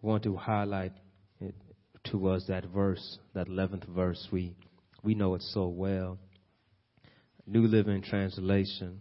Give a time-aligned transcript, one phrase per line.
[0.00, 0.92] Want to highlight
[2.10, 4.28] to us that verse, that 11th verse.
[4.32, 4.54] We,
[5.02, 6.18] we know it so well.
[7.46, 9.00] New Living Translation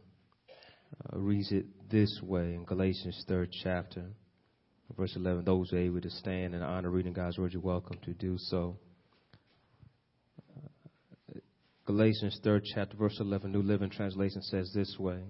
[1.14, 4.06] uh, reads it this way in Galatians 3rd chapter,
[4.98, 5.46] verse 11.
[5.46, 8.36] Those who are able to stand and honor reading God's word, you're welcome to do
[8.38, 8.78] so.
[10.56, 11.40] Uh,
[11.86, 15.22] Galatians 3rd chapter, verse 11, New Living Translation says this way.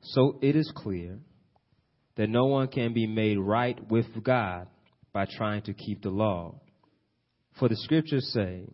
[0.00, 1.18] So it is clear
[2.18, 4.66] that no one can be made right with God
[5.12, 6.60] by trying to keep the law.
[7.58, 8.64] For the scriptures say,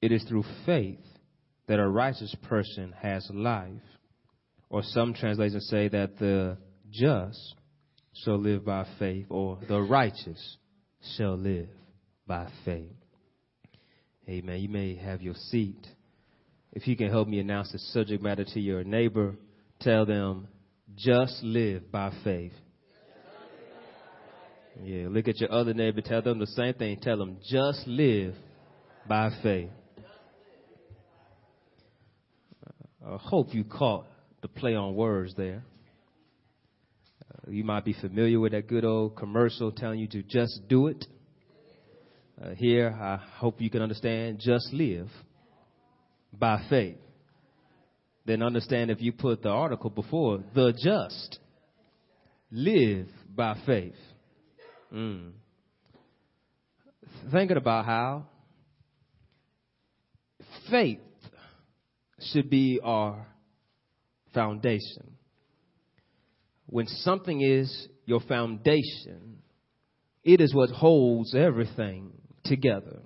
[0.00, 1.00] it is through faith
[1.66, 3.82] that a righteous person has life.
[4.70, 6.56] Or some translations say that the
[6.90, 7.54] just
[8.24, 10.56] shall live by faith, or the righteous
[11.16, 11.68] shall live
[12.26, 12.92] by faith.
[14.28, 14.60] Amen.
[14.60, 15.84] You may have your seat.
[16.72, 19.34] If you can help me announce the subject matter to your neighbor,
[19.80, 20.46] tell them,
[20.96, 22.52] just live by faith.
[24.82, 26.98] Yeah, look at your other neighbor, tell them the same thing.
[27.00, 28.34] Tell them, just live
[29.08, 29.70] by faith.
[33.04, 34.06] I hope you caught
[34.42, 35.64] the play on words there.
[37.24, 40.88] Uh, you might be familiar with that good old commercial telling you to just do
[40.88, 41.06] it.
[42.40, 45.08] Uh, here, I hope you can understand just live
[46.32, 46.98] by faith.
[48.26, 51.38] Then understand if you put the article before the just
[52.50, 53.94] live by faith.
[54.92, 55.32] Mm.
[57.30, 58.26] Thinking about how
[60.70, 61.00] faith
[62.32, 63.26] should be our
[64.34, 65.16] foundation.
[66.66, 69.38] When something is your foundation,
[70.24, 72.12] it is what holds everything
[72.44, 73.00] together.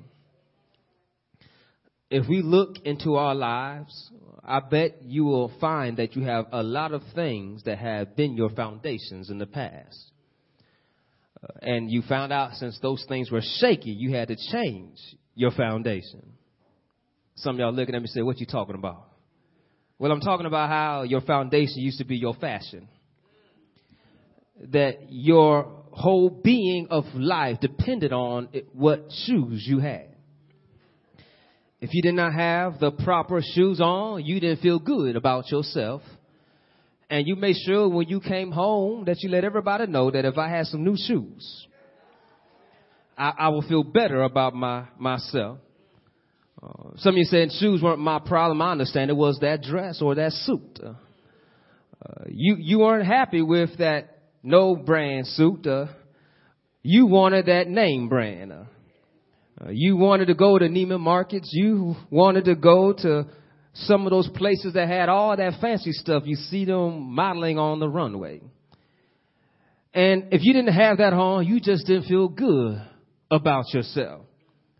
[2.10, 4.10] If we look into our lives,
[4.44, 8.36] I bet you will find that you have a lot of things that have been
[8.36, 10.12] your foundations in the past.
[11.61, 14.98] And you found out since those things were shaky, you had to change
[15.35, 16.23] your foundation.
[17.37, 19.09] Some of y'all looking at me say, what you talking about?
[19.99, 22.89] Well, I'm talking about how your foundation used to be your fashion.
[24.72, 30.09] That your whole being of life depended on what shoes you had.
[31.81, 36.03] If you did not have the proper shoes on, you didn't feel good about yourself.
[37.12, 40.39] And you made sure when you came home that you let everybody know that if
[40.39, 41.67] I had some new shoes,
[43.19, 45.59] I, I feel better about my myself.
[46.62, 48.62] Uh, some of you said shoes weren't my problem.
[48.62, 50.81] I understand it was that dress or that suit.
[50.83, 50.95] Uh,
[52.28, 55.67] you you weren't happy with that no brand suit.
[55.67, 55.89] Uh,
[56.83, 58.53] you wanted that name brand.
[58.53, 58.65] Uh,
[59.62, 61.47] uh, you wanted to go to Neiman Marcus.
[61.53, 63.27] You wanted to go to
[63.75, 66.25] some of those places that had all that fancy stuff.
[66.27, 68.41] You see them modeling on the runway.
[69.94, 72.83] And if you didn't have that on, you just didn't feel good
[73.31, 74.22] about yourself.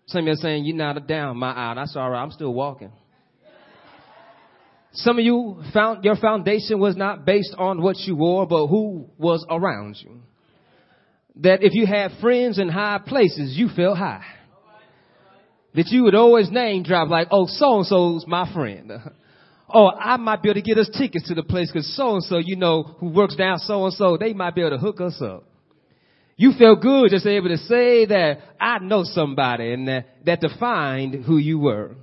[0.07, 1.77] Some of you are saying, you're not down my aisle.
[1.77, 2.23] That's all right.
[2.23, 2.93] I'm still walking.
[4.95, 9.09] Some of you found your foundation was not based on what you wore, but who
[9.17, 10.21] was around you.
[11.37, 14.25] That if you had friends in high places, you felt high.
[15.75, 18.93] That you would always name drop like, oh, so and so's my friend.
[19.73, 22.25] oh, I might be able to get us tickets to the place because so and
[22.25, 25.01] so, you know, who works down so and so, they might be able to hook
[25.01, 25.45] us up.
[26.37, 31.25] You felt good just able to say that I know somebody and that, that defined
[31.25, 31.97] who you were.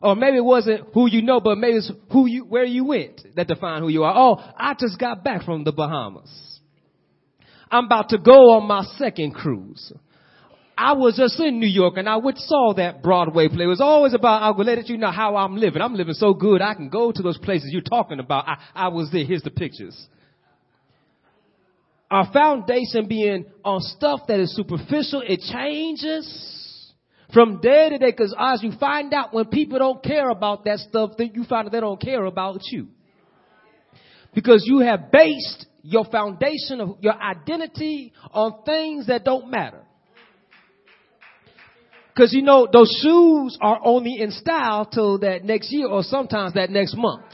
[0.00, 3.22] Or maybe it wasn't who you know, but maybe it's who you, where you went
[3.36, 4.14] that defined who you are.
[4.14, 6.30] Oh, I just got back from the Bahamas.
[7.70, 9.92] I'm about to go on my second cruise.
[10.76, 13.64] I was just in New York and I went saw that Broadway play.
[13.64, 15.80] It was always about, I'll let you know how I'm living.
[15.80, 18.48] I'm living so good I can go to those places you're talking about.
[18.48, 19.24] I, I was there.
[19.24, 20.08] Here's the pictures
[22.10, 26.24] our foundation being on stuff that is superficial, it changes
[27.32, 30.78] from day to day because as you find out when people don't care about that
[30.78, 32.86] stuff, then you find that they don't care about you.
[34.32, 39.83] Because you have based your foundation of your identity on things that don't matter.
[42.14, 46.54] Because you know, those shoes are only in style till that next year or sometimes
[46.54, 47.24] that next month.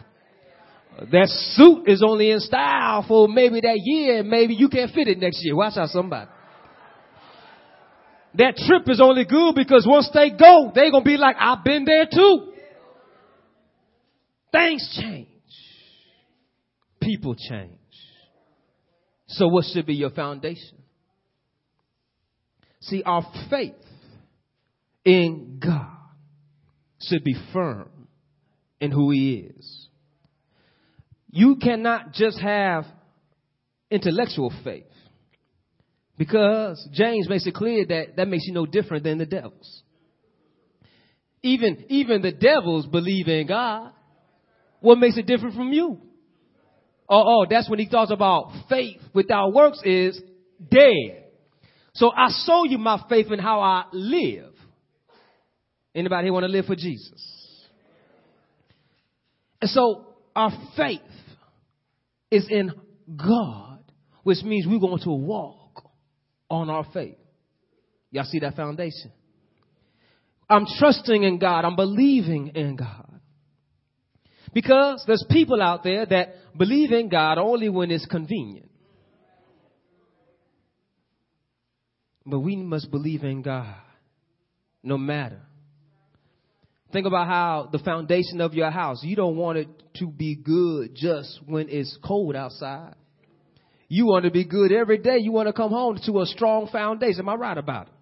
[1.13, 5.09] That suit is only in style for maybe that year and maybe you can't fit
[5.09, 5.55] it next year.
[5.55, 6.31] Watch out somebody.
[8.35, 11.85] That trip is only good because once they go, they're to be like, I've been
[11.85, 12.53] there too.
[14.53, 15.29] Things change.
[17.01, 17.73] People change.
[19.27, 20.79] So what should be your foundation?
[22.81, 23.75] See, our faith
[25.05, 25.87] in God
[27.01, 27.89] should be firm
[28.81, 29.89] in who He is.
[31.31, 32.85] You cannot just have
[33.91, 34.85] intellectual faith,
[36.17, 39.83] Because James makes it clear that that makes you no different than the devils.
[41.43, 43.93] Even, even the devils believe in God.
[44.81, 45.99] What makes it different from you?
[47.09, 50.21] Oh, oh, that's when he talks about faith without works is
[50.71, 51.25] dead.
[51.95, 54.50] So I show you my faith in how I live.
[55.95, 57.67] Anybody want to live for Jesus?
[59.61, 61.01] And so our faith
[62.31, 62.73] is in
[63.17, 63.81] God,
[64.23, 65.85] which means we're going to walk
[66.49, 67.17] on our faith.
[68.11, 69.13] Y'all see that foundation?
[70.49, 71.65] I'm trusting in God.
[71.65, 73.21] I'm believing in God.
[74.53, 78.71] Because there's people out there that believe in God only when it's convenient.
[82.27, 83.77] But we must believe in God
[84.83, 85.41] no matter.
[86.93, 90.95] Think about how the foundation of your house, you don't want it to be good
[90.95, 92.95] just when it's cold outside.
[93.89, 95.19] You want to be good every day.
[95.19, 97.21] You want to come home to a strong foundation.
[97.21, 97.93] Am I right about it?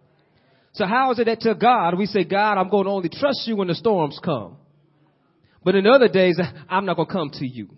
[0.72, 3.46] So how is it that to God we say, God, I'm going to only trust
[3.46, 4.58] you when the storms come.
[5.64, 6.38] But in other days,
[6.68, 7.68] I'm not going to come to you.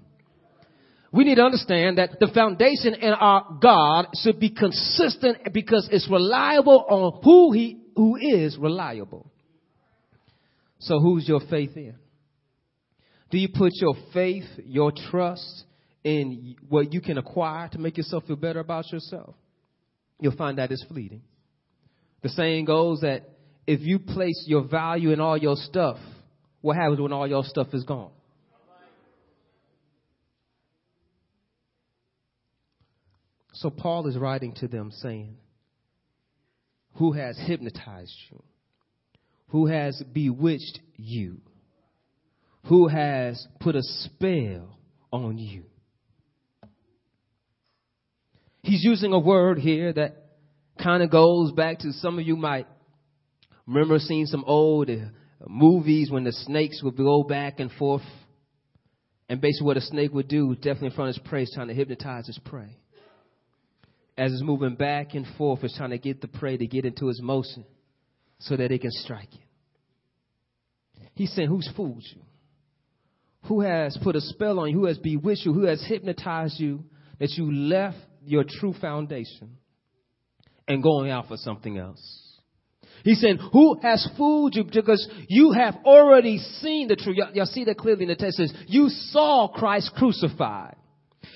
[1.12, 6.08] We need to understand that the foundation in our God should be consistent because it's
[6.10, 9.29] reliable on who he, who is reliable.
[10.80, 11.94] So who's your faith in?
[13.30, 15.64] Do you put your faith, your trust
[16.02, 19.34] in what you can acquire to make yourself feel better about yourself?
[20.18, 21.22] You'll find that it's fleeting.
[22.22, 23.28] The saying goes that
[23.66, 25.98] if you place your value in all your stuff,
[26.60, 28.10] what happens when all your stuff is gone?
[33.52, 35.36] So Paul is writing to them saying,
[36.94, 38.42] Who has hypnotized you?
[39.50, 41.38] Who has bewitched you?
[42.66, 44.78] Who has put a spell
[45.12, 45.64] on you?
[48.62, 50.16] He's using a word here that
[50.80, 52.66] kind of goes back to some of you might
[53.66, 54.96] remember seeing some old uh,
[55.48, 58.02] movies when the snakes would go back and forth.
[59.28, 61.68] And basically, what a snake would do, definitely in front of his prey, is trying
[61.68, 62.76] to hypnotize his prey.
[64.18, 67.06] As it's moving back and forth, it's trying to get the prey to get into
[67.06, 67.64] his motion
[68.40, 71.04] so that they can strike you.
[71.14, 72.22] He's saying, Who's fooled you?
[73.44, 74.78] Who has put a spell on you?
[74.78, 75.52] Who has bewitched you?
[75.52, 76.84] Who has hypnotized you
[77.18, 79.56] that you left your true foundation
[80.66, 82.00] and going out for something else.
[83.02, 87.16] He said, who has fooled you because you have already seen the truth.
[87.16, 90.76] Y'all, y'all see that clearly in the text says, you saw Christ crucified.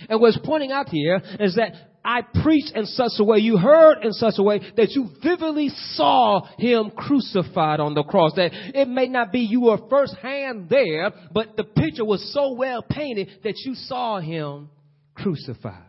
[0.09, 1.73] And what's pointing out here is that
[2.05, 5.71] I preached in such a way, you heard in such a way that you vividly
[5.71, 8.33] saw him crucified on the cross.
[8.37, 12.53] That it may not be you were first hand there, but the picture was so
[12.53, 14.69] well painted that you saw him
[15.15, 15.83] crucified.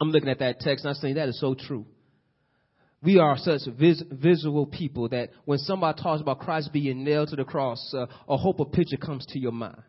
[0.00, 1.86] I'm looking at that text and I'm saying that is so true.
[3.00, 7.36] We are such vis- visual people that when somebody talks about Christ being nailed to
[7.36, 9.82] the cross, uh, a hope a picture comes to your mind.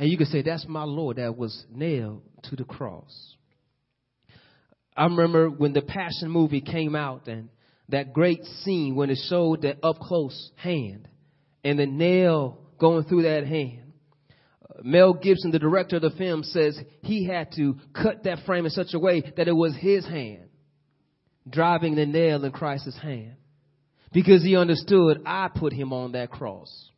[0.00, 3.36] And you can say, That's my Lord that was nailed to the cross.
[4.96, 7.50] I remember when the Passion movie came out and
[7.90, 11.06] that great scene when it showed that up close hand
[11.62, 13.92] and the nail going through that hand.
[14.64, 18.64] Uh, Mel Gibson, the director of the film, says he had to cut that frame
[18.64, 20.48] in such a way that it was his hand
[21.46, 23.34] driving the nail in Christ's hand
[24.14, 26.89] because he understood I put him on that cross.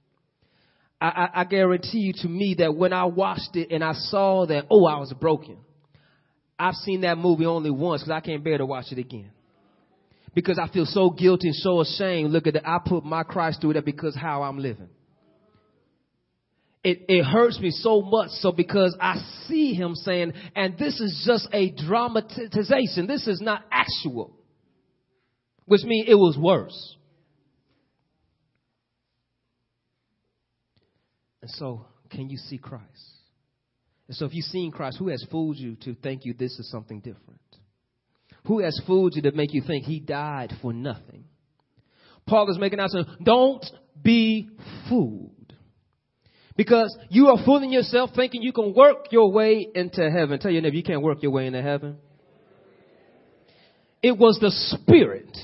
[1.03, 4.47] I, I, I, guarantee you to me that when I watched it and I saw
[4.47, 5.59] that, oh, I was broken.
[6.57, 9.33] I've seen that movie only once because I can't bear to watch it again.
[10.33, 12.31] Because I feel so guilty and so ashamed.
[12.31, 12.69] Look at that.
[12.69, 14.91] I put my Christ through that because how I'm living.
[16.85, 19.17] It, it hurts me so much so because I
[19.49, 23.09] see him saying, and this is just a dramatization.
[23.09, 24.37] This is not actual.
[25.65, 26.97] Which means it was worse.
[31.43, 32.87] And so, can you see Christ?
[34.09, 36.71] And so, if you've seen Christ, who has fooled you to think you this is
[36.71, 37.41] something different?
[38.47, 41.25] Who has fooled you to make you think he died for nothing?
[42.27, 43.65] Paul is making out saying, don't
[44.01, 44.49] be
[44.89, 45.31] fooled.
[46.57, 50.39] Because you are fooling yourself thinking you can work your way into heaven.
[50.39, 51.97] Tell your neighbor, you can't work your way into heaven.
[54.03, 55.37] It was the Spirit.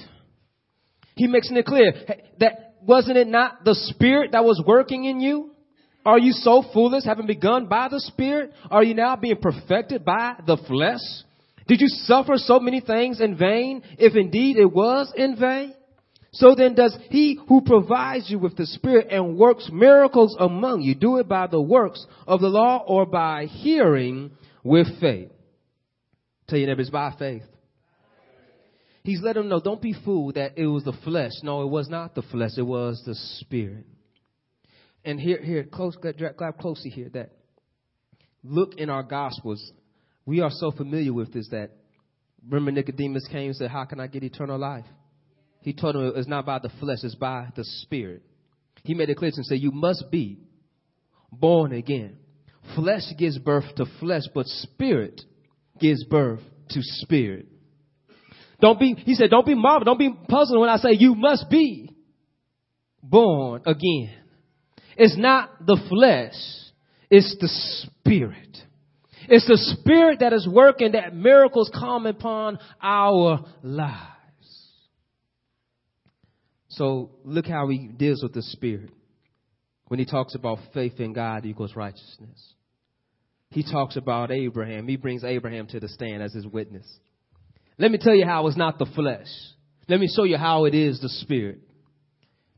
[1.17, 1.93] He makes it clear
[2.41, 5.53] that wasn't it not the Spirit that was working in you?
[6.05, 8.53] Are you so foolish, having begun by the Spirit?
[8.71, 11.01] Are you now being perfected by the flesh?
[11.67, 15.75] Did you suffer so many things in vain, if indeed it was in vain?
[16.33, 20.95] So then does he who provides you with the Spirit and works miracles among you
[20.95, 24.31] do it by the works of the law or by hearing
[24.63, 25.31] with faith?
[26.47, 27.43] Tell your neighbors by faith.
[29.05, 31.33] He's letting them know, don't be fooled that it was the flesh.
[31.43, 32.53] No, it was not the flesh.
[32.59, 33.87] It was the spirit.
[35.05, 37.31] And here, here, close, grab closely here that
[38.43, 39.73] look in our gospels.
[40.27, 41.71] We are so familiar with this that
[42.47, 44.85] remember Nicodemus came and said, how can I get eternal life?
[45.63, 48.23] He told him it's not by the flesh, it's by the spirit.
[48.85, 50.39] He made it clear and said, you must be
[51.33, 52.17] born again.
[52.75, 55.21] Flesh gives birth to flesh, but spirit
[55.81, 56.41] gives birth
[56.71, 57.47] to spirit.
[58.61, 61.49] Don't be, he said, don't be marveled, don't be puzzled when I say you must
[61.49, 61.91] be
[63.03, 64.11] born again.
[64.99, 66.35] It's not the flesh,
[67.09, 68.45] it's the spirit.
[69.31, 74.05] It's the spirit that is working that miracles come upon our lives.
[76.69, 78.91] So look how he deals with the spirit.
[79.87, 82.55] When he talks about faith in God equals righteousness.
[83.51, 84.89] He talks about Abraham.
[84.89, 86.87] He brings Abraham to the stand as his witness.
[87.79, 89.29] Let me tell you how it's not the flesh.
[89.89, 91.61] Let me show you how it is the spirit.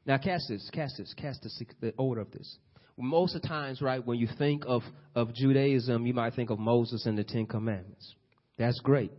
[0.07, 1.47] Now, cast this, cast this, cast
[1.80, 2.57] the order of this.
[2.97, 4.83] Most of the times, right, when you think of,
[5.14, 8.14] of Judaism, you might think of Moses and the Ten Commandments.
[8.59, 9.12] That's great.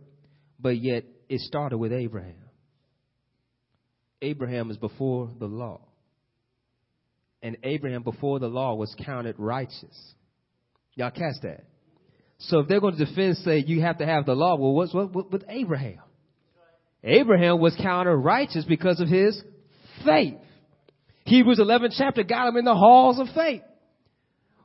[0.60, 2.36] But yet, it started with Abraham.
[4.20, 5.80] Abraham is before the law.
[7.42, 10.14] And Abraham, before the law, was counted righteous.
[10.94, 11.64] Y'all catch that?
[12.38, 14.94] So if they're going to defend, say you have to have the law, well, what's
[14.94, 16.00] what, what with Abraham?
[17.04, 19.42] Abraham was counted righteous because of his
[20.04, 20.36] faith.
[21.24, 23.62] Hebrews 11 chapter got him in the halls of faith.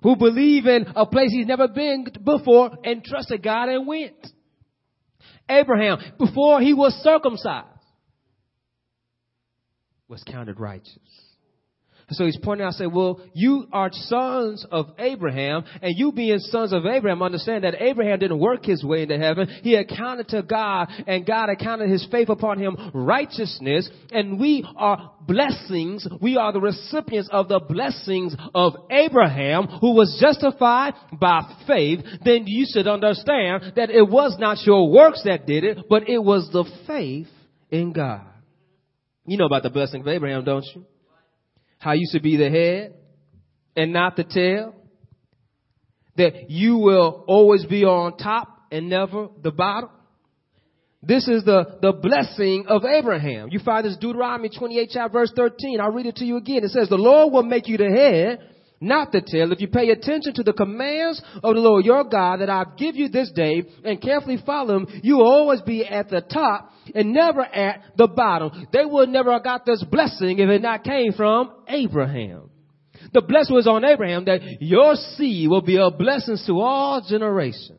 [0.03, 4.27] Who believe in a place he's never been before and trusted God and went.
[5.49, 7.67] Abraham, before he was circumcised,
[10.07, 11.26] was counted righteous.
[12.11, 16.71] So he's pointing out, say, well, you are sons of Abraham, and you being sons
[16.71, 19.49] of Abraham, understand that Abraham didn't work his way into heaven.
[19.61, 25.11] He accounted to God, and God accounted his faith upon him righteousness, and we are
[25.27, 26.07] blessings.
[26.21, 31.99] We are the recipients of the blessings of Abraham, who was justified by faith.
[32.23, 36.23] Then you should understand that it was not your works that did it, but it
[36.23, 37.27] was the faith
[37.69, 38.21] in God.
[39.25, 40.85] You know about the blessing of Abraham, don't you?
[41.79, 42.93] How you should be the head
[43.75, 44.73] and not the tail.
[46.17, 49.89] That you will always be on top and never the bottom.
[51.03, 53.49] This is the, the blessing of Abraham.
[53.51, 55.79] You find this Deuteronomy 28 chapter verse 13.
[55.79, 56.63] I'll read it to you again.
[56.63, 58.39] It says, the Lord will make you the head,
[58.79, 59.51] not the tail.
[59.51, 62.95] If you pay attention to the commands of the Lord your God that I give
[62.95, 67.13] you this day and carefully follow them, you will always be at the top and
[67.13, 68.67] never at the bottom.
[68.71, 72.49] They would never have got this blessing if it not came from Abraham.
[73.13, 77.77] The blessing was on Abraham that your seed will be a blessing to all generations.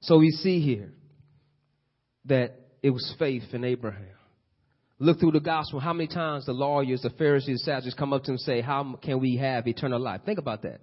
[0.00, 0.92] So we see here
[2.26, 4.15] that it was faith in Abraham.
[4.98, 5.78] Look through the gospel.
[5.78, 8.60] How many times the lawyers, the Pharisees, the Sadducees come up to him and say,
[8.62, 10.22] how can we have eternal life?
[10.24, 10.80] Think about that.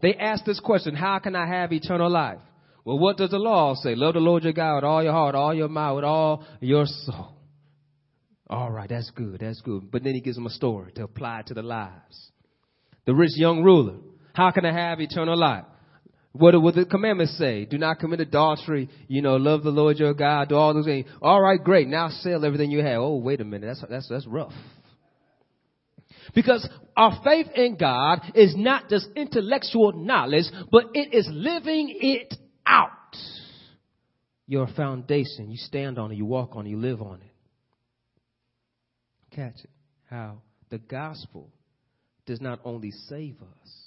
[0.00, 2.38] They ask this question, how can I have eternal life?
[2.84, 3.94] Well, what does the law say?
[3.94, 6.86] Love the Lord your God with all your heart, all your mind, with all your
[6.86, 7.34] soul.
[8.48, 9.90] All right, that's good, that's good.
[9.90, 12.30] But then he gives them a story to apply to the lives.
[13.04, 13.96] The rich young ruler.
[14.34, 15.64] How can I have eternal life?
[16.38, 17.64] What do the commandments say?
[17.64, 18.88] Do not commit adultery.
[19.08, 20.48] You know, love the Lord your God.
[20.48, 21.06] Do all those things.
[21.22, 21.88] All right, great.
[21.88, 23.00] Now sell everything you have.
[23.00, 23.66] Oh, wait a minute.
[23.66, 24.52] That's that's that's rough.
[26.34, 32.34] Because our faith in God is not just intellectual knowledge, but it is living it
[32.66, 32.90] out.
[34.46, 35.50] Your foundation.
[35.50, 37.32] You stand on it, you walk on it, you live on it.
[39.34, 39.70] Catch it.
[40.10, 41.50] How the gospel
[42.26, 43.85] does not only save us,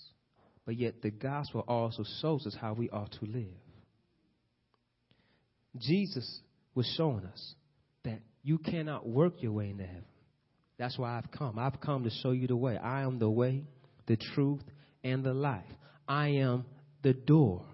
[0.70, 3.48] but yet the gospel also shows us how we ought to live.
[5.80, 6.42] Jesus
[6.76, 7.56] was showing us
[8.04, 10.06] that you cannot work your way into heaven.
[10.78, 11.58] That's why I've come.
[11.58, 12.78] I've come to show you the way.
[12.78, 13.64] I am the way,
[14.06, 14.62] the truth,
[15.04, 15.66] and the life.
[16.08, 16.66] I am
[17.02, 17.66] the door.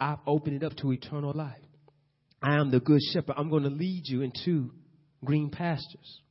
[0.00, 1.60] I've opened it up to eternal life.
[2.42, 3.34] I am the good shepherd.
[3.36, 4.70] I'm going to lead you into
[5.22, 6.22] green pastures.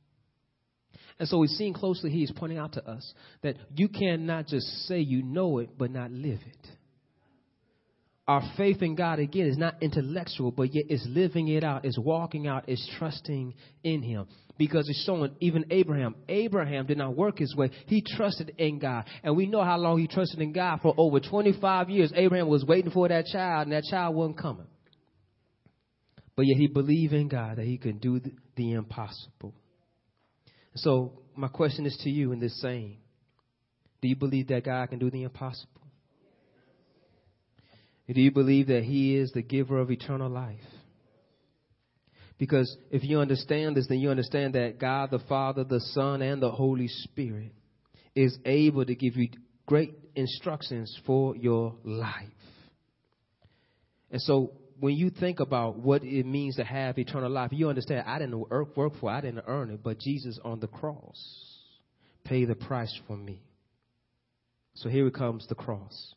[1.18, 5.00] And so he's seeing closely, he's pointing out to us that you cannot just say
[5.00, 6.68] you know it, but not live it.
[8.28, 11.98] Our faith in God, again, is not intellectual, but yet it's living it out, it's
[11.98, 14.26] walking out, it's trusting in Him.
[14.56, 16.14] Because it's showing even Abraham.
[16.28, 17.70] Abraham did not work his way.
[17.86, 19.06] He trusted in God.
[19.24, 20.80] And we know how long he trusted in God.
[20.82, 24.66] For over 25 years, Abraham was waiting for that child, and that child wasn't coming.
[26.36, 28.20] But yet he believed in God that he could do
[28.56, 29.54] the impossible.
[30.74, 32.98] So, my question is to you in this saying
[34.00, 35.68] Do you believe that God can do the impossible?
[38.12, 40.58] Do you believe that He is the giver of eternal life?
[42.38, 46.42] Because if you understand this, then you understand that God the Father, the Son, and
[46.42, 47.52] the Holy Spirit
[48.14, 49.28] is able to give you
[49.66, 52.26] great instructions for your life.
[54.10, 58.04] And so when you think about what it means to have eternal life, you understand
[58.06, 61.18] I didn't work for it, I didn't earn it, but Jesus on the cross
[62.24, 63.42] paid the price for me.
[64.74, 66.14] So here it comes the cross.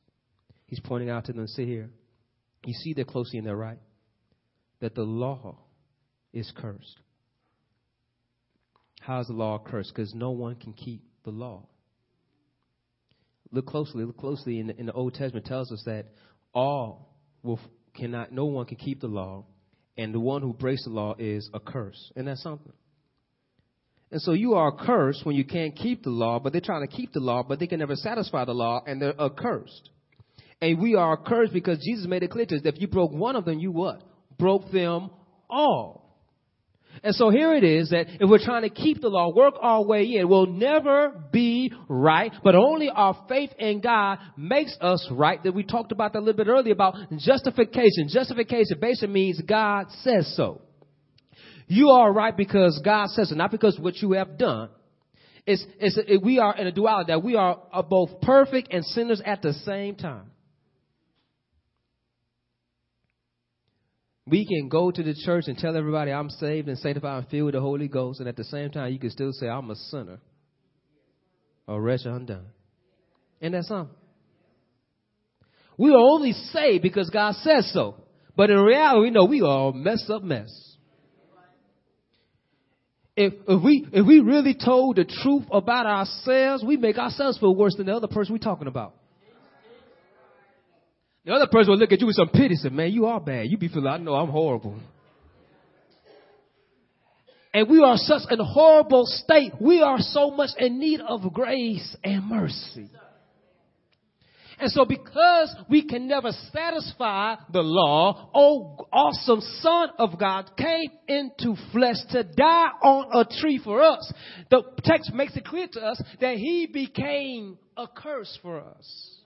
[0.67, 1.89] He's pointing out to them, see here.
[2.65, 3.77] You see that closely in there, right?
[4.79, 5.57] That the law
[6.33, 6.99] is cursed.
[9.01, 9.93] How is the law cursed?
[9.93, 11.67] Because no one can keep the law.
[13.51, 16.07] Look closely, look closely in the, in the Old Testament it tells us that
[16.53, 17.59] all will
[17.95, 19.45] cannot, no one can keep the law,
[19.97, 22.11] and the one who breaks the law is a curse.
[22.15, 22.73] And that's something.
[24.11, 26.93] And so you are cursed when you can't keep the law, but they're trying to
[26.95, 29.89] keep the law, but they can never satisfy the law, and they're accursed.
[30.61, 33.11] And we are cursed because Jesus made it clear to us that if you broke
[33.11, 34.01] one of them, you what?
[34.37, 35.09] Broke them
[35.49, 36.04] all.
[37.03, 39.83] And so here it is that if we're trying to keep the law, work our
[39.83, 45.41] way in, we'll never be right, but only our faith in God makes us right.
[45.43, 48.07] That we talked about that a little bit earlier about justification.
[48.09, 50.61] Justification basically means God says so.
[51.67, 54.69] You are right because God says so, not because what you have done.
[55.47, 59.21] It's, it's, it, we are in a duality that we are both perfect and sinners
[59.23, 60.31] at the same time.
[64.27, 67.45] We can go to the church and tell everybody I'm saved and sanctified and filled
[67.45, 69.75] with the Holy Ghost, and at the same time, you can still say I'm a
[69.75, 70.19] sinner,
[71.67, 72.47] a wretch undone.
[73.39, 73.95] And that's something.
[75.77, 77.95] We are only saved because God says so.
[78.35, 80.49] But in reality, we know we are a messed up mess.
[83.17, 87.55] If, if we if we really told the truth about ourselves, we make ourselves feel
[87.55, 88.95] worse than the other person we're talking about.
[91.25, 93.47] The other person will look at you with some pity say, man, you are bad.
[93.49, 94.79] You be feeling, I know I'm horrible.
[97.51, 99.53] And we are such a horrible state.
[99.59, 102.89] We are so much in need of grace and mercy.
[104.59, 110.91] And so because we can never satisfy the law, oh awesome son of God came
[111.07, 114.13] into flesh to die on a tree for us.
[114.51, 119.19] The text makes it clear to us that he became a curse for us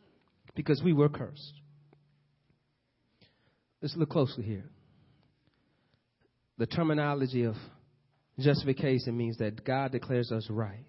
[0.55, 1.58] because we were cursed.
[3.81, 4.65] Let's look closely here.
[6.57, 7.55] The terminology of
[8.37, 10.85] justification means that God declares us right.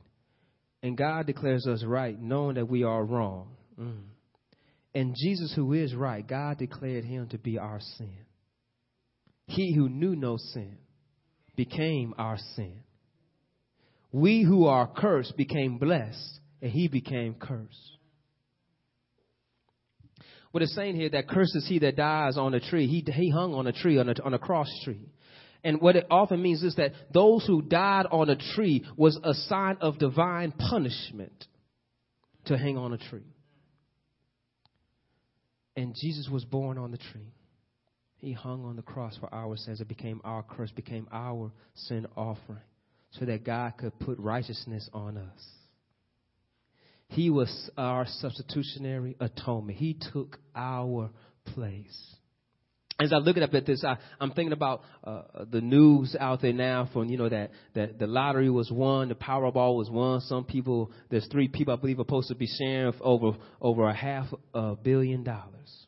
[0.83, 3.51] And God declares us right knowing that we are wrong.
[3.79, 4.03] Mm.
[4.95, 8.17] And Jesus, who is right, God declared him to be our sin.
[9.47, 10.79] He who knew no sin
[11.57, 12.83] became our sin.
[14.13, 17.99] We who are cursed became blessed, and he became cursed.
[20.53, 22.87] What it's saying here that curses he that dies on a tree.
[22.87, 25.09] He, he hung on a tree, on a, on a cross tree.
[25.63, 29.35] And what it often means is that those who died on a tree was a
[29.35, 31.47] sign of divine punishment
[32.47, 33.27] to hang on a tree.
[35.77, 37.33] And Jesus was born on the tree.
[38.17, 39.81] He hung on the cross for our sins.
[39.81, 42.61] It became our curse, became our sin offering,
[43.13, 45.60] so that God could put righteousness on us.
[47.11, 49.79] He was our substitutionary atonement.
[49.79, 51.11] He took our
[51.45, 52.15] place.
[53.01, 56.53] As I look up at this, I, am thinking about uh, the news out there
[56.53, 60.21] now from, you know, that, that the lottery was won, the Powerball was won.
[60.21, 63.95] Some people, there's three people I believe are supposed to be sharing over, over a
[63.95, 65.80] half a billion dollars.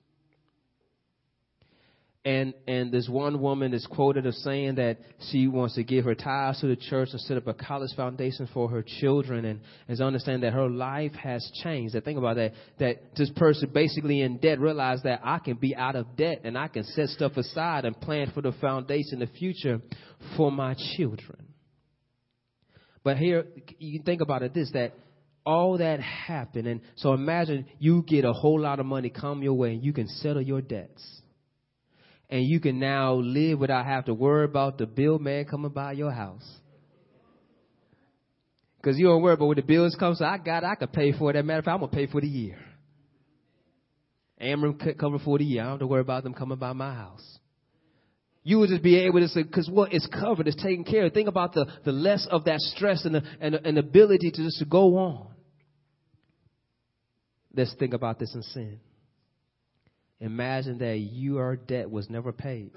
[2.24, 4.98] And and this one woman is quoted as saying that
[5.30, 8.48] she wants to give her tithes to the church and set up a college foundation
[8.54, 11.96] for her children and as understand that her life has changed.
[11.96, 15.74] That think about that that this person basically in debt realized that I can be
[15.74, 19.26] out of debt and I can set stuff aside and plan for the foundation, the
[19.26, 19.80] future
[20.36, 21.48] for my children.
[23.02, 23.46] But here
[23.80, 24.94] you think about it this that
[25.44, 29.54] all that happened and so imagine you get a whole lot of money come your
[29.54, 31.21] way and you can settle your debts
[32.32, 35.92] and you can now live without having to worry about the bill man coming by
[35.92, 36.50] your house.
[38.78, 41.12] Because you don't worry about when the bills come, so I got I could pay
[41.12, 41.36] for it.
[41.36, 42.58] As a matter of fact, I'm to pay for the year.
[44.40, 45.60] Amram cover for the year.
[45.60, 47.38] I don't have to worry about them coming by my house.
[48.44, 51.12] You would just be able to say, because what is covered is taken care of.
[51.12, 54.30] Think about the, the less of that stress and the, and, the, and the ability
[54.30, 55.26] to just to go on.
[57.54, 58.80] Let's think about this in sin.
[60.22, 62.70] Imagine that your debt was never paid.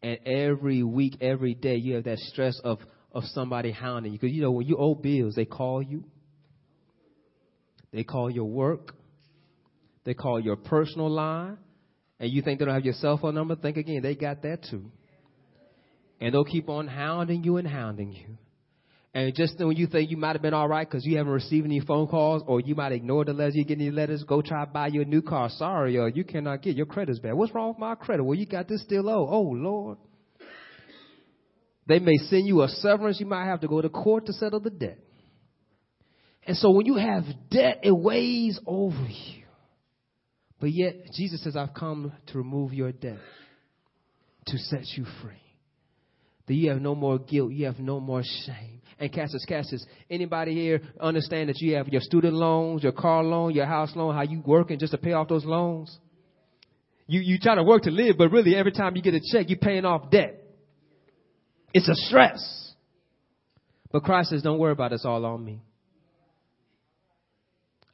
[0.00, 2.78] And every week, every day, you have that stress of,
[3.10, 4.18] of somebody hounding you.
[4.20, 6.04] Because, you know, when you owe bills, they call you.
[7.92, 8.94] They call your work.
[10.04, 11.58] They call your personal line.
[12.20, 13.56] And you think they don't have your cell phone number?
[13.56, 14.00] Think again.
[14.00, 14.92] They got that too.
[16.20, 18.38] And they'll keep on hounding you and hounding you.
[19.14, 21.64] And just when you think you might have been all right because you haven't received
[21.64, 24.64] any phone calls or you might ignore the letters, you get any letters, go try
[24.64, 25.48] to buy you a new car.
[25.50, 27.34] Sorry, uh, you cannot get your credit's bad.
[27.34, 28.24] What's wrong with my credit?
[28.24, 29.28] Well, you got this still low.
[29.30, 29.98] Oh, Lord.
[31.86, 33.20] They may send you a severance.
[33.20, 34.98] You might have to go to court to settle the debt.
[36.44, 39.44] And so when you have debt, it weighs over you.
[40.60, 43.18] But yet, Jesus says, I've come to remove your debt,
[44.46, 45.34] to set you free.
[46.46, 48.80] That you have no more guilt, you have no more shame.
[48.98, 53.52] And Cassius, Cassius, anybody here understand that you have your student loans, your car loan,
[53.52, 55.98] your house loan, how you working just to pay off those loans?
[57.06, 59.48] You, you try to work to live, but really every time you get a check,
[59.48, 60.42] you're paying off debt.
[61.72, 62.72] It's a stress.
[63.90, 64.96] But Christ says, don't worry about it.
[64.96, 65.60] It's all on me.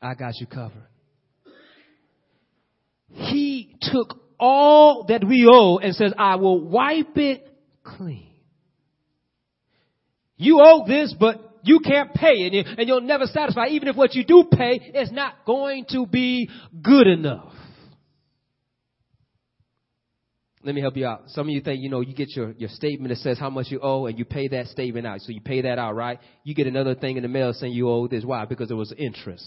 [0.00, 0.86] I got you covered.
[3.12, 7.46] He took all that we owe and says, I will wipe it
[7.82, 8.29] clean.
[10.40, 13.66] You owe this, but you can't pay it and you'll never satisfy.
[13.68, 16.48] Even if what you do pay is not going to be
[16.80, 17.52] good enough.
[20.62, 21.24] Let me help you out.
[21.28, 23.66] Some of you think, you know, you get your, your statement that says how much
[23.68, 25.20] you owe and you pay that statement out.
[25.20, 26.18] So you pay that out, right?
[26.42, 28.24] You get another thing in the mail saying you owe this.
[28.24, 28.46] Why?
[28.46, 29.44] Because there was interest.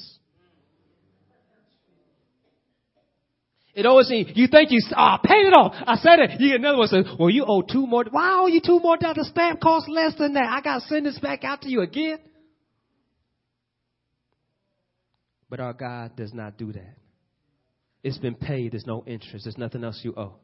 [3.74, 5.74] It always seems, you think you, ah, paid it off.
[5.76, 6.40] I said it.
[6.40, 8.06] You get another one says, well, you owe two more.
[8.10, 9.18] Why owe you two more dollars?
[9.18, 10.46] The stamp costs less than that.
[10.46, 12.20] I got to send this back out to you again.
[15.50, 16.96] But our God does not do that.
[18.04, 18.74] It's been paid.
[18.74, 19.46] There's no interest.
[19.46, 20.36] There's nothing else you owe.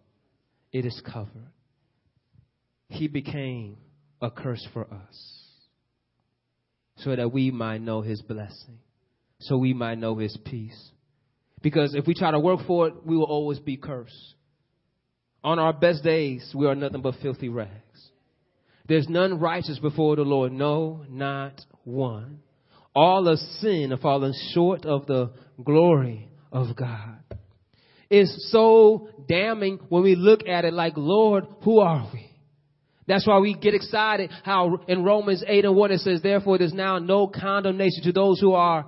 [0.71, 1.51] It is covered.
[2.87, 3.77] He became
[4.21, 5.39] a curse for us
[6.97, 8.79] so that we might know his blessing,
[9.39, 10.91] so we might know his peace.
[11.61, 14.35] Because if we try to work for it, we will always be cursed.
[15.43, 17.71] On our best days, we are nothing but filthy rags.
[18.87, 20.51] There's none righteous before the Lord.
[20.51, 22.39] No, not one.
[22.95, 25.31] All of sin have fallen short of the
[25.63, 27.19] glory of God.
[28.09, 32.29] It's so damning when we look at it like, Lord, who are we?
[33.07, 36.73] That's why we get excited how in Romans 8 and 1 it says, therefore there's
[36.73, 38.85] now no condemnation to those who are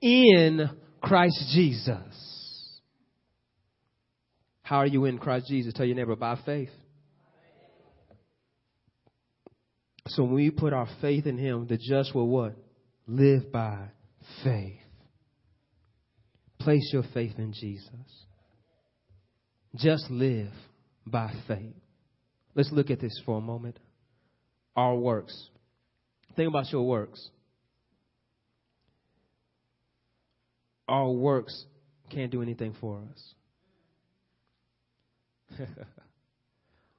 [0.00, 0.70] in
[1.00, 2.80] Christ Jesus.
[4.62, 5.72] How are you in Christ Jesus?
[5.74, 6.70] Tell your neighbor by faith.
[10.06, 12.56] So when we put our faith in Him, the just will what?
[13.06, 13.88] Live by
[14.44, 14.78] faith.
[16.58, 17.90] Place your faith in Jesus.
[19.76, 20.52] Just live
[21.06, 21.74] by faith.
[22.54, 23.78] Let's look at this for a moment.
[24.76, 25.48] Our works.
[26.36, 27.30] Think about your works.
[30.90, 31.64] Our works
[32.10, 33.34] can't do anything for us.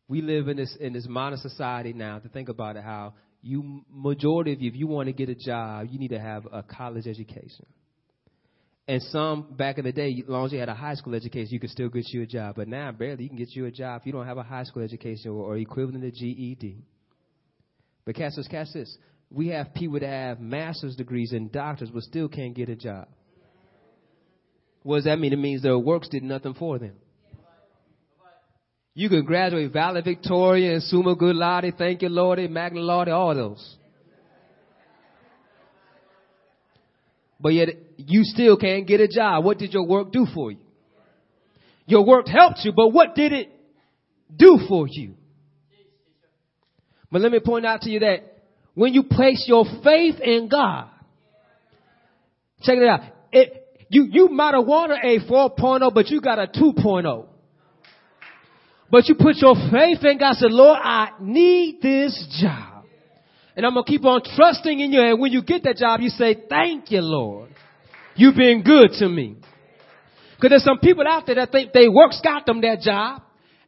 [0.08, 3.84] we live in this in this modern society now to think about it how you
[3.90, 6.62] majority of you if you want to get a job you need to have a
[6.62, 7.66] college education
[8.88, 11.54] and some back in the day, as long as you had a high school education,
[11.54, 12.56] you could still get you a job.
[12.58, 14.64] But now, barely you can get you a job if you don't have a high
[14.64, 16.84] school education or, or equivalent to GED.
[18.04, 18.98] But catch this, catch this.
[19.30, 23.08] We have people that have master's degrees and doctors but still can't get a job.
[24.84, 25.34] What does that mean?
[25.34, 26.94] It means their works did nothing for them.
[28.94, 33.78] You can graduate valedictorian, summa cum laude, thank you, Lord, magna laude, all those.
[37.42, 39.44] but yet you still can't get a job.
[39.44, 40.60] What did your work do for you?
[41.88, 43.50] Your work helped you, but what did it
[44.36, 45.16] do for you?
[47.12, 48.20] But let me point out to you that
[48.76, 50.88] when you place your faith in God,
[52.62, 53.02] check it out.
[53.32, 53.61] It,
[53.92, 57.26] you, you might have wanted a 4.0, but you got a 2.0.
[58.90, 62.86] But you put your faith in God, said, Lord, I need this job.
[63.54, 65.02] And I'm going to keep on trusting in you.
[65.02, 67.50] And when you get that job, you say, thank you, Lord.
[68.16, 69.36] You've been good to me.
[70.38, 73.24] Because there's some people out there that think they work's got them that job.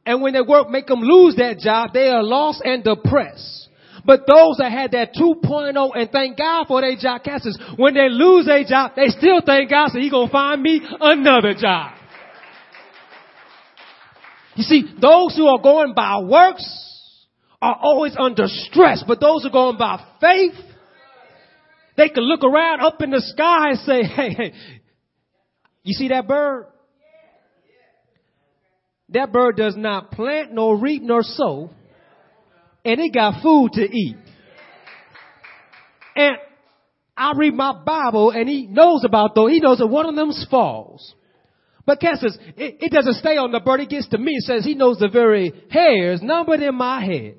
[0.05, 3.62] And when their work make them lose that job, they are lost and depressed.
[4.05, 8.09] But those that had that 2.0 and thank God for their job casters, when they
[8.09, 11.93] lose a job, they still thank God so he gonna find me another job.
[14.55, 16.63] You see, those who are going by works
[17.61, 20.53] are always under stress, but those who are going by faith,
[21.95, 24.53] they can look around up in the sky and say, hey, hey,
[25.83, 26.67] you see that bird?
[29.09, 31.69] That bird does not plant, nor reap, nor sow,
[32.86, 34.17] and it got food to eat.
[36.15, 36.36] And
[37.15, 39.52] I read my Bible and he knows about those.
[39.52, 41.13] He knows that one of them falls.
[41.86, 43.82] But Cat says, it, it doesn't stay on the bird.
[43.82, 44.34] It gets to me.
[44.34, 47.36] It says he knows the very hairs numbered in my head.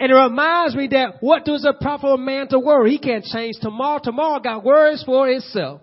[0.00, 2.92] And it reminds me that what does a profit man to worry?
[2.92, 4.00] He can't change tomorrow.
[4.02, 5.82] Tomorrow got worries for itself.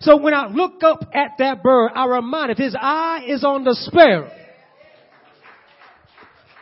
[0.00, 3.62] So when I look up at that bird, I remind if his eye is on
[3.62, 4.30] the sparrow,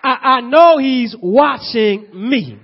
[0.03, 2.59] I, I know he's watching me.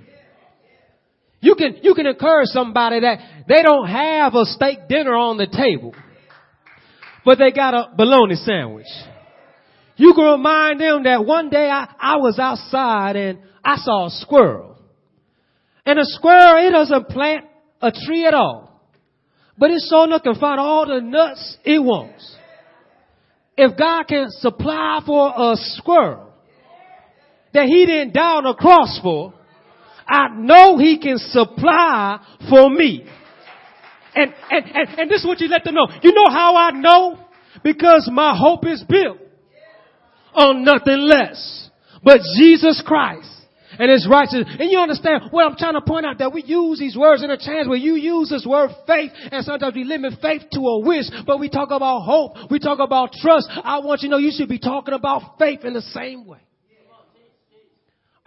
[1.39, 5.47] You can, you can encourage somebody that they don't have a steak dinner on the
[5.47, 5.93] table,
[7.23, 8.87] but they got a bologna sandwich.
[9.97, 14.09] You can remind them that one day I, I was outside and I saw a
[14.09, 14.77] squirrel.
[15.85, 17.45] And a squirrel, it doesn't plant
[17.81, 18.81] a tree at all.
[19.57, 22.35] But it's so enough can find all the nuts it wants.
[23.57, 26.26] If God can supply for a squirrel
[27.53, 29.33] that he didn't die on the cross for,
[30.07, 33.05] I know he can supply for me.
[34.15, 35.87] And, and, and, and this is what you let them know.
[36.01, 37.19] You know how I know?
[37.63, 39.19] Because my hope is built
[40.33, 41.69] on nothing less
[42.03, 43.29] but Jesus Christ
[43.79, 44.55] and his righteousness.
[44.59, 47.29] And you understand what I'm trying to point out that we use these words in
[47.29, 50.79] a chance where you use this word faith and sometimes we limit faith to a
[50.79, 52.49] wish, but we talk about hope.
[52.49, 53.49] We talk about trust.
[53.49, 56.39] I want you to know you should be talking about faith in the same way.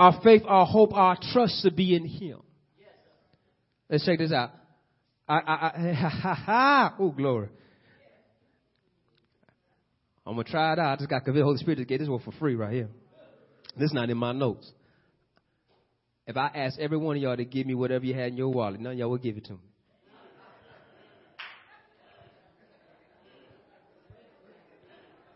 [0.01, 2.39] Our faith, our hope, our trust to be in Him.
[3.91, 4.51] Let's check this out.
[5.29, 5.53] I, I,
[5.91, 6.95] I, ha, ha, ha.
[6.99, 7.51] Oh, glory.
[10.27, 10.95] I'm gonna try it out.
[10.95, 12.89] I just got convinced the Holy Spirit to get this one for free right here.
[13.77, 14.73] This is not in my notes.
[16.27, 18.49] If I ask every one of y'all to give me whatever you had in your
[18.49, 19.59] wallet, none of y'all will give it to me.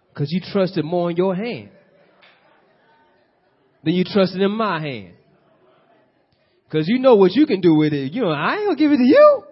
[0.08, 1.68] Because you trusted more in your hand
[3.84, 5.14] than you trusted in my hand.
[6.64, 8.12] Because you know what you can do with it.
[8.12, 9.42] You know, I ain't gonna give it to you.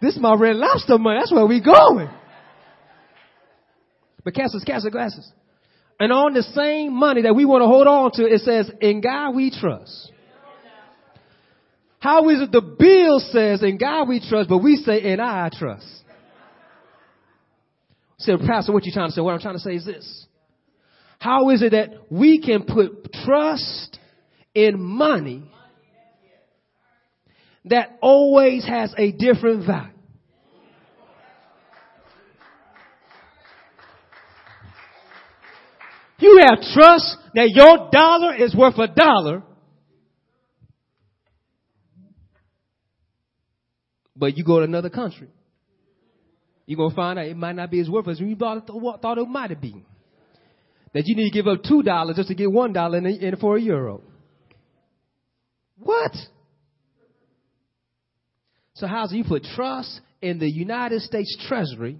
[0.00, 1.20] This is my red lobster money.
[1.20, 2.10] That's where we going.
[4.24, 5.30] But cast cast glasses.
[6.00, 9.00] And on the same money that we want to hold on to, it says, in
[9.00, 10.10] God we trust.
[12.00, 15.48] How is it the bill says, in God we trust, but we say, in I
[15.56, 15.86] trust?
[18.18, 19.20] Say, Pastor, what you trying to say?
[19.20, 20.26] What I'm trying to say is this.
[21.22, 23.96] How is it that we can put trust
[24.56, 25.48] in money
[27.66, 29.92] that always has a different value?
[36.18, 39.44] You have trust that your dollar is worth a dollar.
[44.16, 45.28] But you go to another country.
[46.66, 49.18] You're going to find out it might not be as worth as you thought, thought
[49.18, 49.84] it might have been.
[50.94, 53.36] That you need to give up two dollars just to get one dollar in, in
[53.36, 54.02] for a euro.
[55.78, 56.12] What?
[58.74, 61.98] So how's you put trust in the United States Treasury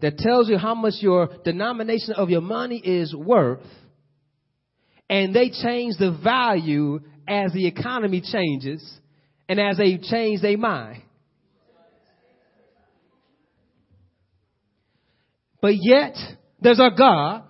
[0.00, 3.66] that tells you how much your denomination of your money is worth,
[5.08, 8.82] and they change the value as the economy changes
[9.48, 11.02] and as they change their mind.
[15.60, 16.16] But yet,
[16.60, 17.44] there's a God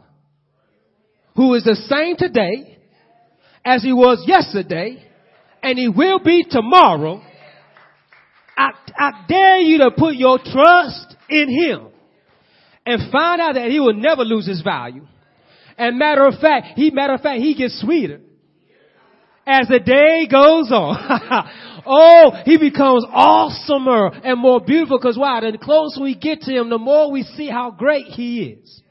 [1.36, 2.78] who is the same today
[3.64, 5.04] as he was yesterday,
[5.62, 7.22] and he will be tomorrow.
[8.56, 11.88] I, I dare you to put your trust in him
[12.86, 15.06] and find out that he will never lose his value.
[15.76, 18.20] And matter of fact, he, matter of fact, he gets sweeter
[19.46, 21.82] as the day goes on.
[21.86, 25.40] oh, he becomes awesomer and more beautiful because why?
[25.40, 28.82] The closer we get to him, the more we see how great he is.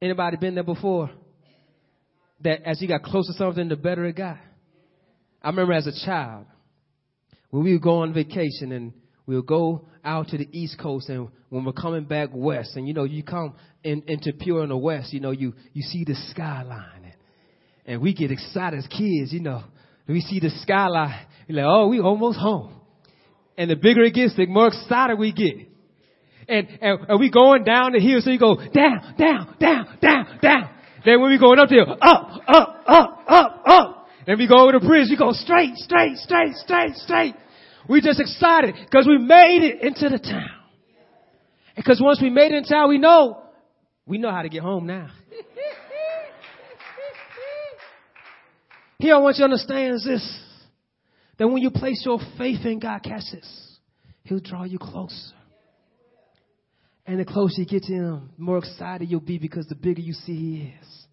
[0.00, 1.10] Anybody been there before?
[2.42, 4.38] That as you got closer to something, the better it got.
[5.42, 6.46] I remember as a child,
[7.50, 8.92] when we would go on vacation and
[9.26, 12.94] we'll go out to the East Coast, and when we're coming back west, and you
[12.94, 16.14] know, you come in, into Pure in the West, you know, you, you see the
[16.30, 17.14] skyline, and,
[17.86, 19.64] and we get excited as kids, you know.
[20.06, 22.74] We see the skyline, you're like, oh, we almost home.
[23.56, 25.67] And the bigger it gets, the more excited we get.
[26.48, 30.38] And, and, and we going down the hill, so you go down, down, down, down,
[30.40, 30.70] down.
[31.04, 34.08] Then when we going up there, up, up, up, up, up.
[34.26, 37.34] Then we go over the bridge, we go straight, straight, straight, straight, straight.
[37.88, 40.50] We're just excited because we made it into the town.
[41.76, 43.42] Because once we made it in town, we know,
[44.06, 45.10] we know how to get home now.
[48.98, 50.44] Here I want you to understand is this,
[51.38, 53.78] that when you place your faith in God, catch this,
[54.24, 55.37] He'll draw you closer.
[57.08, 60.02] And the closer you get to Him, the more excited you'll be because the bigger
[60.02, 61.06] you see He is.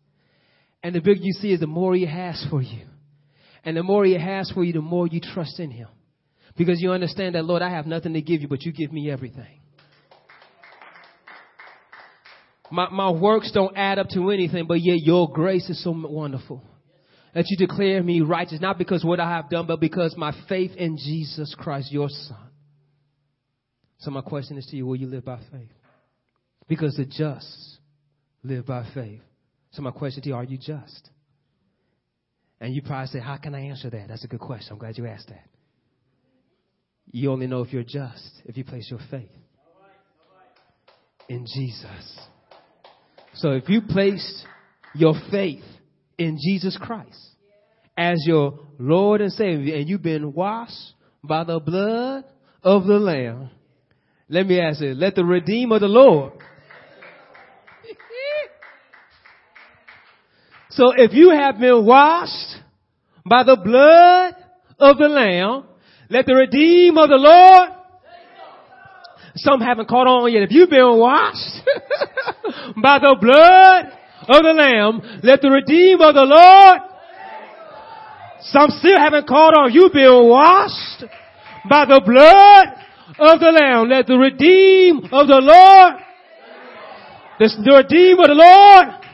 [0.83, 2.85] And the bigger you see is the more He has for you.
[3.63, 5.87] And the more He has for you, the more you trust in Him.
[6.57, 9.09] Because you understand that, Lord, I have nothing to give you, but you give me
[9.09, 9.61] everything.
[12.69, 16.61] My, my works don't add up to anything, but yet your grace is so wonderful.
[17.33, 20.71] That you declare me righteous, not because what I have done, but because my faith
[20.75, 22.49] in Jesus Christ, your son.
[23.99, 25.71] So my question is to you, will you live by faith?
[26.67, 27.77] Because the just
[28.43, 29.21] live by faith.
[29.71, 31.09] So my question to you, are you just?
[32.59, 34.07] And you probably say, how can I answer that?
[34.07, 34.73] That's a good question.
[34.73, 35.45] I'm glad you asked that.
[37.11, 39.29] You only know if you're just if you place your faith
[41.29, 42.19] in Jesus.
[43.35, 44.45] So if you placed
[44.95, 45.63] your faith
[46.17, 47.19] in Jesus Christ
[47.97, 52.25] as your Lord and Savior and you've been washed by the blood
[52.63, 53.49] of the Lamb,
[54.29, 56.33] let me ask you, let the Redeemer of the Lord.
[60.75, 62.57] So if you have been washed
[63.27, 64.35] by the blood
[64.77, 65.63] of the Lamb,
[66.09, 67.69] let the Redeemer of the Lord
[69.37, 70.43] some haven't caught on yet.
[70.43, 71.63] If you've been washed
[72.81, 73.85] by the blood
[74.27, 76.79] of the Lamb, let the Redeemer of the Lord.
[78.41, 79.73] Some still haven't caught on.
[79.73, 81.05] You've been washed
[81.69, 82.67] by the blood
[83.19, 83.89] of the Lamb.
[83.89, 85.93] Let the Redeemer of the Lord.
[87.39, 89.04] The, Redeemer of the Lord.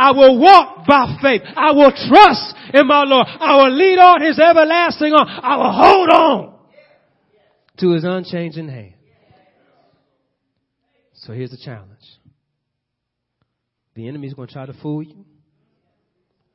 [0.00, 1.42] I will walk by faith.
[1.44, 3.26] I will trust in my Lord.
[3.28, 5.28] I will lean on His everlasting arm.
[5.28, 6.58] I will hold on
[7.80, 8.94] to His unchanging hand.
[11.12, 11.90] So here's the challenge.
[13.94, 15.26] The enemy is going to try to fool you.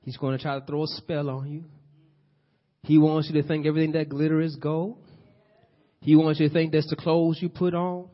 [0.01, 1.65] He's going to try to throw a spell on you.
[2.81, 4.97] He wants you to think everything that glitter is gold.
[6.01, 8.07] He wants you to think that's the clothes you put on,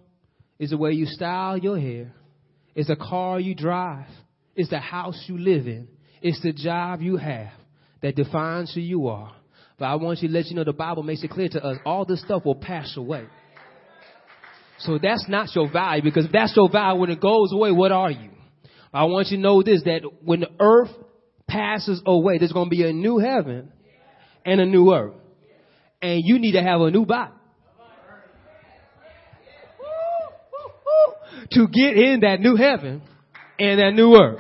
[0.60, 2.14] is the way you style your hair,
[2.76, 4.08] is the car you drive,
[4.56, 5.88] is the house you live in,
[6.22, 7.52] it's the job you have
[8.02, 9.34] that defines who you are.
[9.78, 11.78] But I want you to let you know the Bible makes it clear to us
[11.86, 13.26] all this stuff will pass away.
[14.80, 17.92] So that's not your value because if that's your value when it goes away, what
[17.92, 18.30] are you?
[18.94, 20.90] I want you to know this, that when the earth
[21.48, 23.72] passes away, there's going to be a new heaven
[24.46, 25.14] and a new earth.
[26.02, 27.32] And you need to have a new body.
[31.52, 33.02] To get in that new heaven
[33.62, 34.40] and that new earth.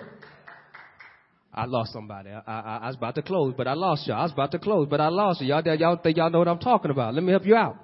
[1.53, 2.29] I lost somebody.
[2.29, 4.19] I, I, I was about to close, but I lost y'all.
[4.19, 5.47] I was about to close, but I lost you.
[5.47, 7.13] Y'all, y'all think y'all know what I'm talking about.
[7.13, 7.77] Let me help you out.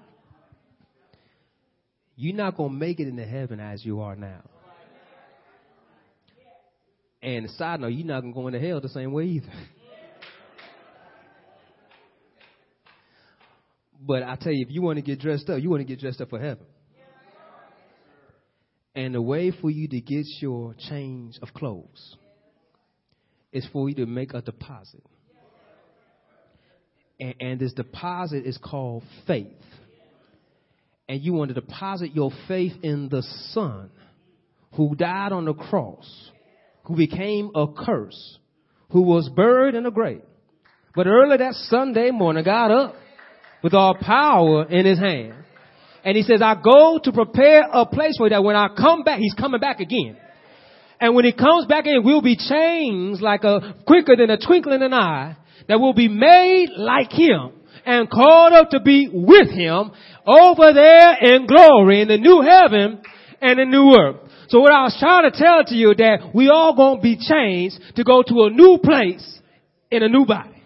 [2.15, 4.41] You're not going to make it into heaven as you are now.
[7.21, 9.52] And side note, you're not going to go into hell the same way either.
[14.00, 16.00] But I tell you, if you want to get dressed up, you want to get
[16.00, 16.65] dressed up for heaven.
[18.97, 22.17] And the way for you to get your change of clothes
[23.53, 25.03] is for you to make a deposit.
[27.19, 29.53] And, and this deposit is called faith
[31.10, 33.89] and you want to deposit your faith in the Son
[34.73, 36.31] who died on the cross,
[36.83, 38.39] who became a curse,
[38.91, 40.21] who was buried in a grave.
[40.95, 42.95] But early that Sunday morning, got up
[43.63, 45.36] with all power in his hand.
[46.08, 49.04] And he says, I go to prepare a place for you that when I come
[49.04, 50.15] back, he's coming back again.
[51.02, 54.82] And when he comes back in, we'll be changed like a quicker than a twinkling
[54.84, 55.36] an eye
[55.67, 57.52] that will be made like him
[57.86, 59.91] and called up to be with him
[60.26, 63.02] over there in glory in the new heaven
[63.41, 64.32] and the new earth.
[64.48, 67.82] So what I was trying to tell to you that we all gonna be changed
[67.98, 69.41] to go to a new place
[69.91, 70.63] in a new body.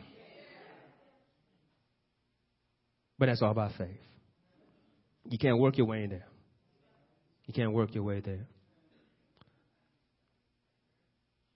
[3.17, 4.00] But that's all about faith.
[5.31, 6.27] You can't work your way in there.
[7.47, 8.45] You can't work your way there.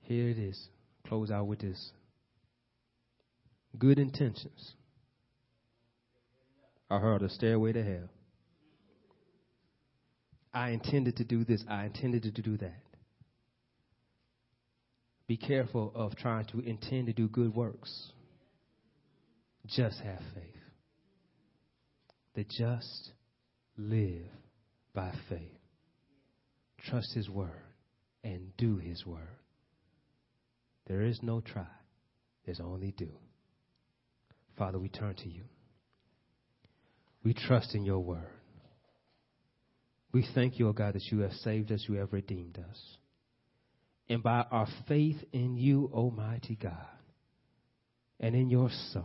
[0.02, 0.70] Here it is.
[1.08, 1.92] Close out with this.
[3.78, 4.74] Good intentions
[6.90, 8.10] I heard a stairway to hell.
[10.54, 11.64] I intended to do this.
[11.68, 12.82] I intended to do that.
[15.28, 18.12] Be careful of trying to intend to do good works.
[19.66, 20.44] Just have faith.
[22.36, 23.12] The just
[23.78, 24.28] live
[24.94, 25.40] by faith.
[26.90, 27.52] Trust His word
[28.24, 29.40] and do His word.
[30.88, 31.68] There is no try,
[32.46, 33.10] there's only do.
[34.58, 35.44] Father, we turn to you.
[37.24, 38.30] We trust in your word.
[40.14, 42.80] We thank you, O God, that you have saved us, you have redeemed us.
[44.08, 46.88] And by our faith in you, Almighty God,
[48.20, 49.04] and in your Son,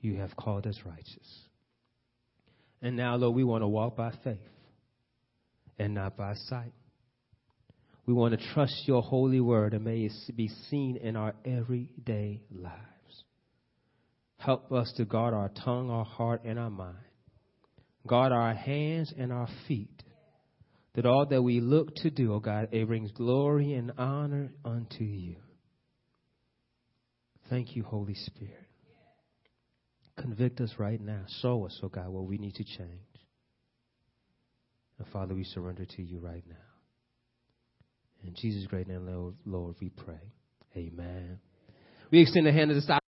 [0.00, 1.49] you have called us righteous.
[2.82, 4.38] And now, Lord, we want to walk by faith
[5.78, 6.72] and not by sight.
[8.06, 12.40] We want to trust your holy word and may it be seen in our everyday
[12.50, 13.24] lives.
[14.38, 16.96] Help us to guard our tongue, our heart, and our mind.
[18.06, 20.02] Guard our hands and our feet
[20.94, 25.04] that all that we look to do, oh God, it brings glory and honor unto
[25.04, 25.36] you.
[27.48, 28.69] Thank you, Holy Spirit.
[30.20, 31.22] Convict us right now.
[31.40, 33.00] Show us, oh God, what we need to change.
[34.98, 36.56] And Father, we surrender to you right now.
[38.26, 40.20] In Jesus' great name, Lord, we pray.
[40.76, 41.40] Amen.
[42.10, 42.82] We extend the hand of the